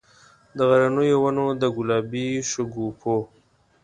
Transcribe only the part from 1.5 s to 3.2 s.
د ګلابي شګوفو،